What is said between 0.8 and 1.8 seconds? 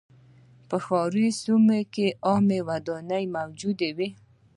ښاري سیمو